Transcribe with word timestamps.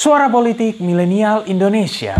Suara 0.00 0.32
Politik 0.32 0.80
Milenial 0.80 1.44
Indonesia. 1.44 2.16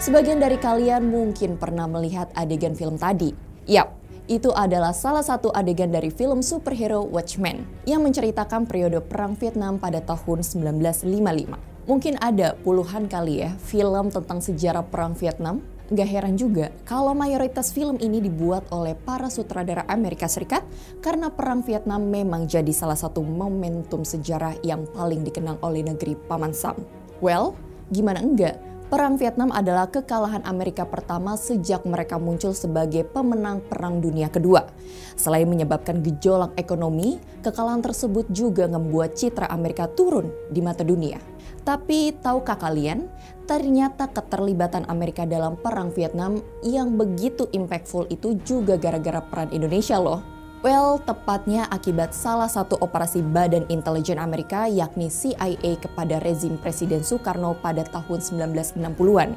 Sebagian 0.00 0.40
dari 0.40 0.56
kalian 0.56 1.04
mungkin 1.12 1.60
pernah 1.60 1.84
melihat 1.84 2.32
adegan 2.32 2.72
film 2.72 2.96
tadi. 2.96 3.36
Yap, 3.68 4.01
itu 4.30 4.54
adalah 4.54 4.94
salah 4.94 5.22
satu 5.22 5.50
adegan 5.50 5.90
dari 5.90 6.10
film 6.12 6.42
superhero 6.44 7.02
Watchmen 7.02 7.66
yang 7.82 8.06
menceritakan 8.06 8.70
periode 8.70 9.02
Perang 9.02 9.34
Vietnam 9.34 9.82
pada 9.82 9.98
tahun 9.98 10.46
1955. 10.46 11.72
Mungkin 11.82 12.14
ada 12.22 12.54
puluhan 12.62 13.10
kali 13.10 13.42
ya 13.42 13.50
film 13.58 14.14
tentang 14.14 14.38
sejarah 14.38 14.86
Perang 14.86 15.18
Vietnam. 15.18 15.58
Gak 15.92 16.08
heran 16.08 16.40
juga 16.40 16.72
kalau 16.88 17.12
mayoritas 17.12 17.74
film 17.74 18.00
ini 18.00 18.22
dibuat 18.22 18.64
oleh 18.72 18.96
para 18.96 19.28
sutradara 19.28 19.84
Amerika 19.90 20.24
Serikat 20.24 20.64
karena 21.04 21.28
Perang 21.28 21.60
Vietnam 21.66 22.06
memang 22.06 22.48
jadi 22.48 22.70
salah 22.72 22.96
satu 22.96 23.20
momentum 23.20 24.06
sejarah 24.06 24.56
yang 24.64 24.88
paling 24.94 25.20
dikenang 25.26 25.60
oleh 25.60 25.84
negeri 25.84 26.16
Paman 26.16 26.56
Sam. 26.56 26.80
Well, 27.20 27.58
gimana 27.92 28.24
enggak? 28.24 28.71
Perang 28.92 29.16
Vietnam 29.16 29.48
adalah 29.56 29.88
kekalahan 29.88 30.44
Amerika 30.44 30.84
pertama 30.84 31.32
sejak 31.32 31.88
mereka 31.88 32.20
muncul 32.20 32.52
sebagai 32.52 33.08
pemenang 33.08 33.64
Perang 33.64 34.04
Dunia 34.04 34.28
Kedua. 34.28 34.68
Selain 35.16 35.48
menyebabkan 35.48 36.04
gejolak 36.04 36.52
ekonomi, 36.60 37.16
kekalahan 37.40 37.80
tersebut 37.80 38.28
juga 38.28 38.68
membuat 38.68 39.16
citra 39.16 39.48
Amerika 39.48 39.88
turun 39.88 40.28
di 40.52 40.60
mata 40.60 40.84
dunia. 40.84 41.16
Tapi 41.64 42.20
tahukah 42.20 42.60
kalian, 42.60 43.08
ternyata 43.48 44.12
keterlibatan 44.12 44.84
Amerika 44.92 45.24
dalam 45.24 45.56
Perang 45.56 45.88
Vietnam 45.96 46.44
yang 46.60 46.92
begitu 46.92 47.48
impactful 47.48 48.12
itu 48.12 48.36
juga 48.44 48.76
gara-gara 48.76 49.24
peran 49.24 49.48
Indonesia 49.56 49.96
loh. 49.96 50.31
Well, 50.62 51.02
tepatnya 51.02 51.66
akibat 51.74 52.14
salah 52.14 52.46
satu 52.46 52.78
operasi 52.78 53.18
Badan 53.18 53.66
Intelijen 53.66 54.22
Amerika 54.22 54.70
yakni 54.70 55.10
CIA 55.10 55.74
kepada 55.74 56.22
rezim 56.22 56.54
Presiden 56.54 57.02
Soekarno 57.02 57.58
pada 57.58 57.82
tahun 57.82 58.22
1960-an. 58.22 59.34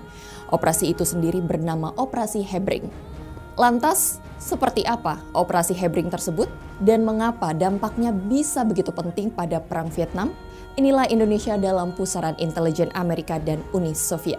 Operasi 0.54 0.94
itu 0.94 1.02
sendiri 1.02 1.42
bernama 1.42 1.90
Operasi 1.98 2.46
Hebring. 2.46 2.94
Lantas, 3.58 4.22
seperti 4.38 4.86
apa 4.86 5.18
operasi 5.34 5.74
Hebring 5.74 6.14
tersebut 6.14 6.46
dan 6.78 7.02
mengapa 7.02 7.58
dampaknya 7.58 8.14
bisa 8.14 8.62
begitu 8.62 8.94
penting 8.94 9.34
pada 9.34 9.58
Perang 9.58 9.90
Vietnam? 9.90 10.30
Inilah 10.78 11.10
Indonesia 11.10 11.58
dalam 11.58 11.98
pusaran 11.98 12.38
intelijen 12.38 12.94
Amerika 12.94 13.42
dan 13.42 13.66
Uni 13.74 13.98
Soviet. 13.98 14.38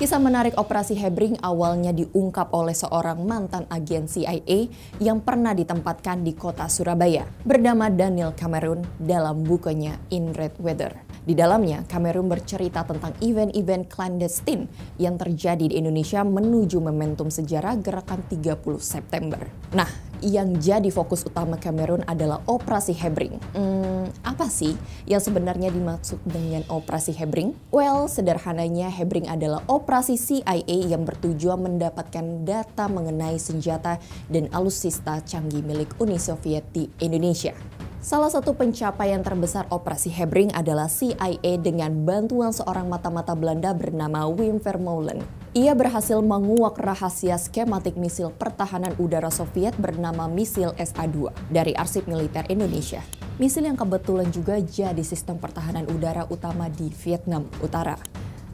Kisah 0.00 0.16
menarik 0.16 0.56
operasi 0.56 0.96
Hebring 0.96 1.44
awalnya 1.44 1.92
diungkap 1.92 2.56
oleh 2.56 2.72
seorang 2.72 3.20
mantan 3.20 3.68
agen 3.68 4.08
CIA 4.08 4.72
yang 4.96 5.20
pernah 5.20 5.52
ditempatkan 5.52 6.24
di 6.24 6.32
kota 6.32 6.72
Surabaya 6.72 7.28
bernama 7.44 7.92
Daniel 7.92 8.32
Cameron 8.32 8.80
dalam 8.96 9.44
bukunya 9.44 10.00
In 10.08 10.32
Red 10.32 10.56
Weather. 10.56 11.04
Di 11.20 11.36
dalamnya, 11.36 11.84
Cameron 11.84 12.32
bercerita 12.32 12.80
tentang 12.80 13.12
event-event 13.20 13.92
clandestine 13.92 14.72
yang 14.96 15.20
terjadi 15.20 15.68
di 15.68 15.76
Indonesia 15.76 16.24
menuju 16.24 16.80
momentum 16.80 17.28
sejarah 17.28 17.76
gerakan 17.84 18.24
30 18.24 18.56
September. 18.80 19.44
Nah, 19.76 20.09
yang 20.20 20.56
jadi 20.60 20.88
fokus 20.92 21.24
utama 21.24 21.56
Cameron 21.56 22.04
adalah 22.06 22.44
Operasi 22.46 22.92
Hebring. 22.96 23.40
Hmm, 23.56 24.08
apa 24.22 24.46
sih 24.48 24.76
yang 25.08 25.20
sebenarnya 25.20 25.72
dimaksud 25.72 26.20
dengan 26.28 26.64
Operasi 26.68 27.16
Hebring? 27.16 27.56
Well, 27.72 28.06
sederhananya 28.06 28.92
Hebring 28.92 29.26
adalah 29.26 29.64
operasi 29.66 30.20
CIA 30.20 30.90
yang 30.90 31.08
bertujuan 31.08 31.60
mendapatkan 31.60 32.44
data 32.44 32.86
mengenai 32.86 33.40
senjata 33.40 33.98
dan 34.28 34.48
alutsista 34.52 35.20
canggih 35.24 35.64
milik 35.64 35.92
Uni 35.98 36.20
Soviet 36.20 36.64
di 36.72 36.88
Indonesia. 37.00 37.56
Salah 38.00 38.32
satu 38.32 38.56
pencapaian 38.56 39.20
terbesar 39.20 39.68
operasi 39.68 40.08
Hebring 40.08 40.56
adalah 40.56 40.88
CIA 40.88 41.60
dengan 41.60 41.92
bantuan 42.08 42.48
seorang 42.48 42.88
mata-mata 42.88 43.36
Belanda 43.36 43.76
bernama 43.76 44.24
Wim 44.24 44.56
Vermeulen. 44.56 45.39
Ia 45.50 45.74
berhasil 45.74 46.14
menguak 46.22 46.78
rahasia 46.78 47.34
skematik 47.34 47.98
misil 47.98 48.30
pertahanan 48.30 48.94
udara 49.02 49.34
Soviet 49.34 49.74
bernama 49.74 50.30
misil 50.30 50.70
SA-2 50.78 51.34
dari 51.50 51.74
arsip 51.74 52.06
militer 52.06 52.46
Indonesia. 52.46 53.02
Misil 53.42 53.66
yang 53.66 53.74
kebetulan 53.74 54.30
juga 54.30 54.62
jadi 54.62 55.02
sistem 55.02 55.42
pertahanan 55.42 55.90
udara 55.90 56.22
utama 56.30 56.70
di 56.70 56.94
Vietnam 57.02 57.50
Utara. 57.66 57.98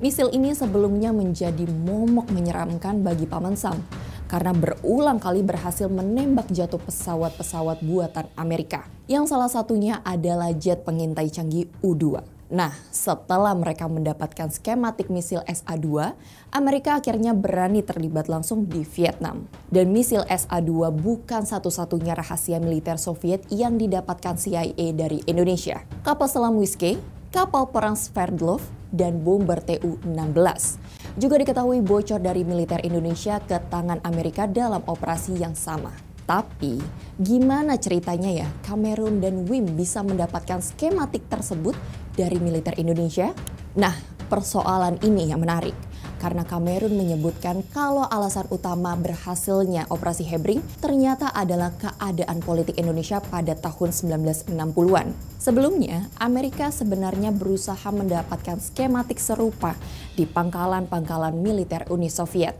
Misil 0.00 0.32
ini 0.32 0.56
sebelumnya 0.56 1.12
menjadi 1.12 1.68
momok 1.68 2.32
menyeramkan 2.32 3.04
bagi 3.04 3.28
Paman 3.28 3.60
Sam 3.60 3.76
karena 4.24 4.56
berulang 4.56 5.20
kali 5.20 5.44
berhasil 5.44 5.92
menembak 5.92 6.48
jatuh 6.48 6.80
pesawat-pesawat 6.80 7.84
buatan 7.84 8.24
Amerika. 8.40 8.88
Yang 9.04 9.36
salah 9.36 9.52
satunya 9.52 10.00
adalah 10.00 10.48
jet 10.56 10.80
pengintai 10.88 11.28
canggih 11.28 11.68
U-2. 11.84 12.35
Nah, 12.46 12.70
setelah 12.94 13.58
mereka 13.58 13.90
mendapatkan 13.90 14.54
skematik 14.54 15.10
misil 15.10 15.42
SA-2, 15.50 16.14
Amerika 16.54 16.94
akhirnya 16.94 17.34
berani 17.34 17.82
terlibat 17.82 18.30
langsung 18.30 18.70
di 18.70 18.86
Vietnam. 18.86 19.50
Dan 19.66 19.90
misil 19.90 20.22
SA-2 20.30 20.94
bukan 20.94 21.42
satu-satunya 21.42 22.14
rahasia 22.14 22.62
militer 22.62 23.02
Soviet 23.02 23.42
yang 23.50 23.74
didapatkan 23.74 24.38
CIA 24.38 24.94
dari 24.94 25.26
Indonesia. 25.26 25.82
Kapal 26.06 26.30
selam 26.30 26.54
Whiskey, 26.54 27.02
kapal 27.34 27.66
perang 27.66 27.98
Sverdlov, 27.98 28.62
dan 28.94 29.18
bomber 29.20 29.58
Tu-16 29.66 30.78
juga 31.18 31.36
diketahui 31.42 31.82
bocor 31.82 32.22
dari 32.22 32.46
militer 32.46 32.80
Indonesia 32.86 33.42
ke 33.42 33.58
tangan 33.68 33.98
Amerika 34.06 34.46
dalam 34.46 34.80
operasi 34.86 35.36
yang 35.36 35.58
sama. 35.58 35.90
Tapi 36.26 36.82
gimana 37.22 37.78
ceritanya 37.78 38.34
ya 38.34 38.48
Cameron 38.66 39.22
dan 39.22 39.46
Wim 39.46 39.78
bisa 39.78 40.02
mendapatkan 40.02 40.58
skematik 40.58 41.22
tersebut 41.30 41.78
dari 42.16 42.41
militer 42.41 42.75
Indonesia? 42.81 43.31
Nah, 43.77 43.93
persoalan 44.27 44.99
ini 45.04 45.31
yang 45.31 45.44
menarik 45.44 45.77
karena 46.16 46.49
Kamerun 46.49 46.97
menyebutkan 46.97 47.60
kalau 47.71 48.09
alasan 48.09 48.49
utama 48.49 48.97
berhasilnya 48.97 49.84
operasi 49.93 50.25
Hebring 50.25 50.65
ternyata 50.81 51.28
adalah 51.31 51.77
keadaan 51.77 52.41
politik 52.41 52.81
Indonesia 52.81 53.21
pada 53.21 53.53
tahun 53.53 53.93
1960-an. 53.93 55.12
Sebelumnya, 55.37 56.09
Amerika 56.16 56.72
sebenarnya 56.72 57.31
berusaha 57.31 57.87
mendapatkan 57.93 58.59
skematik 58.59 59.21
serupa 59.21 59.77
di 60.16 60.25
pangkalan-pangkalan 60.25 61.37
militer 61.37 61.87
Uni 61.93 62.09
Soviet, 62.09 62.56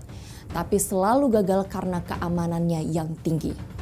tapi 0.53 0.77
selalu 0.77 1.41
gagal 1.43 1.67
karena 1.73 2.05
keamanannya 2.05 2.87
yang 2.93 3.17
tinggi. 3.25 3.76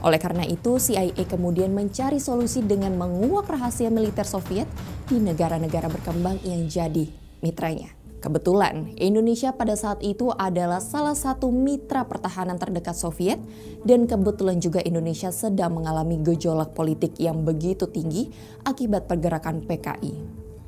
Oleh 0.00 0.16
karena 0.16 0.44
itu, 0.48 0.80
CIA 0.80 1.12
kemudian 1.28 1.76
mencari 1.76 2.16
solusi 2.16 2.64
dengan 2.64 2.96
menguak 2.96 3.48
rahasia 3.48 3.92
militer 3.92 4.24
Soviet 4.24 4.66
di 5.08 5.20
negara-negara 5.20 5.92
berkembang 5.92 6.40
yang 6.44 6.64
jadi 6.68 7.04
mitranya. 7.44 7.92
Kebetulan, 8.20 9.00
Indonesia 9.00 9.56
pada 9.56 9.72
saat 9.72 10.04
itu 10.04 10.28
adalah 10.36 10.84
salah 10.84 11.16
satu 11.16 11.48
mitra 11.48 12.04
pertahanan 12.04 12.60
terdekat 12.60 12.92
Soviet 12.92 13.40
dan 13.80 14.04
kebetulan 14.04 14.60
juga 14.60 14.84
Indonesia 14.84 15.32
sedang 15.32 15.80
mengalami 15.80 16.20
gejolak 16.20 16.76
politik 16.76 17.16
yang 17.16 17.48
begitu 17.48 17.88
tinggi 17.88 18.28
akibat 18.68 19.08
pergerakan 19.08 19.64
PKI. 19.64 20.12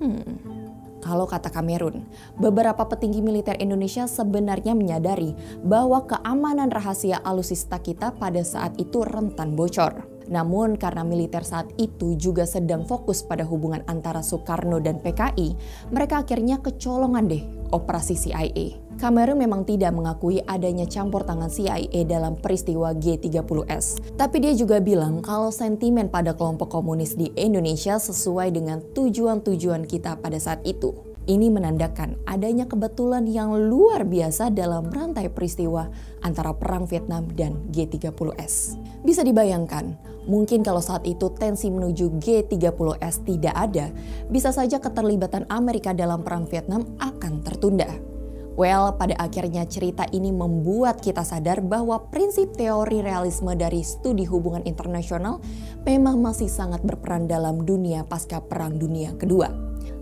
Hmm. 0.01 0.62
Kalau 1.03 1.27
kata 1.27 1.51
Kamerun, 1.51 2.07
beberapa 2.39 2.87
petinggi 2.87 3.19
militer 3.19 3.59
Indonesia 3.59 4.07
sebenarnya 4.07 4.79
menyadari 4.79 5.35
bahwa 5.67 6.07
keamanan 6.07 6.71
rahasia 6.71 7.19
alusista 7.27 7.83
kita 7.83 8.15
pada 8.15 8.47
saat 8.47 8.79
itu 8.79 9.03
rentan 9.03 9.59
bocor. 9.59 10.07
Namun 10.31 10.79
karena 10.79 11.03
militer 11.03 11.43
saat 11.43 11.67
itu 11.75 12.15
juga 12.15 12.47
sedang 12.47 12.87
fokus 12.87 13.27
pada 13.27 13.43
hubungan 13.43 13.83
antara 13.91 14.23
Soekarno 14.23 14.79
dan 14.79 15.03
PKI, 15.03 15.59
mereka 15.91 16.23
akhirnya 16.23 16.63
kecolongan 16.63 17.27
deh 17.27 17.43
operasi 17.75 18.15
CIA. 18.15 18.92
Kamerun 19.03 19.35
memang 19.35 19.67
tidak 19.67 19.99
mengakui 19.99 20.39
adanya 20.47 20.87
campur 20.87 21.27
tangan 21.27 21.51
CIA 21.51 22.07
dalam 22.07 22.39
peristiwa 22.39 22.95
G30S. 22.95 24.15
Tapi 24.15 24.39
dia 24.39 24.55
juga 24.55 24.79
bilang 24.79 25.19
kalau 25.27 25.51
sentimen 25.51 26.07
pada 26.07 26.39
kelompok 26.39 26.71
komunis 26.71 27.19
di 27.19 27.35
Indonesia 27.35 27.99
sesuai 27.99 28.55
dengan 28.55 28.79
tujuan-tujuan 28.95 29.91
kita 29.91 30.23
pada 30.23 30.39
saat 30.39 30.63
itu. 30.63 30.95
Ini 31.27 31.51
menandakan 31.51 32.15
adanya 32.31 32.71
kebetulan 32.71 33.27
yang 33.27 33.51
luar 33.67 34.07
biasa 34.07 34.55
dalam 34.55 34.87
rantai 34.87 35.27
peristiwa 35.35 35.91
antara 36.23 36.55
Perang 36.55 36.87
Vietnam 36.87 37.27
dan 37.35 37.59
G30S. 37.75 38.79
Bisa 39.03 39.27
dibayangkan, 39.27 39.99
mungkin 40.31 40.63
kalau 40.63 40.79
saat 40.79 41.03
itu 41.11 41.27
tensi 41.35 41.75
menuju 41.75 42.23
G30S 42.23 43.27
tidak 43.27 43.55
ada, 43.59 43.91
bisa 44.31 44.55
saja 44.55 44.79
keterlibatan 44.79 45.43
Amerika 45.51 45.91
dalam 45.91 46.23
Perang 46.23 46.47
Vietnam 46.47 46.87
akan 47.03 47.43
tertunda. 47.43 48.12
Well, 48.53 48.93
pada 49.01 49.17
akhirnya 49.17 49.65
cerita 49.65 50.05
ini 50.13 50.29
membuat 50.29 51.01
kita 51.01 51.25
sadar 51.25 51.65
bahwa 51.65 52.13
prinsip 52.13 52.53
teori 52.53 53.01
realisme 53.01 53.57
dari 53.57 53.81
studi 53.81 54.29
hubungan 54.29 54.61
internasional 54.69 55.41
memang 55.89 56.21
masih 56.21 56.53
sangat 56.53 56.85
berperan 56.85 57.25
dalam 57.25 57.65
dunia 57.65 58.05
pasca 58.05 58.45
Perang 58.45 58.77
Dunia 58.77 59.17
Kedua. 59.17 59.49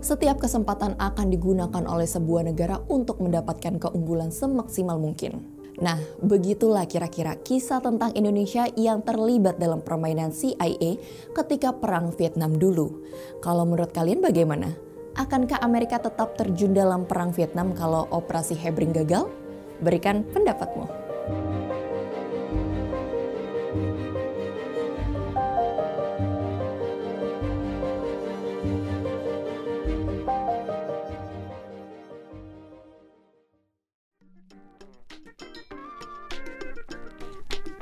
Setiap 0.03 0.43
kesempatan 0.43 0.99
akan 0.99 1.27
digunakan 1.31 1.83
oleh 1.87 2.09
sebuah 2.09 2.51
negara 2.51 2.83
untuk 2.91 3.23
mendapatkan 3.23 3.79
keunggulan 3.79 4.35
semaksimal 4.35 4.99
mungkin. 4.99 5.61
Nah, 5.79 5.97
begitulah 6.19 6.83
kira-kira 6.85 7.39
kisah 7.39 7.79
tentang 7.79 8.11
Indonesia 8.19 8.67
yang 8.75 8.99
terlibat 8.99 9.57
dalam 9.57 9.79
permainan 9.79 10.35
CIA 10.35 10.99
ketika 11.31 11.71
Perang 11.71 12.11
Vietnam 12.19 12.59
dulu. 12.59 13.07
Kalau 13.39 13.63
menurut 13.63 13.95
kalian 13.95 14.19
bagaimana? 14.19 14.90
Akankah 15.11 15.59
Amerika 15.59 15.99
tetap 15.99 16.39
terjun 16.39 16.71
dalam 16.71 17.03
perang 17.03 17.35
Vietnam 17.35 17.75
kalau 17.75 18.07
operasi 18.15 18.55
Hebring 18.55 18.95
gagal? 18.95 19.27
Berikan 19.83 20.23
pendapatmu. 20.31 20.87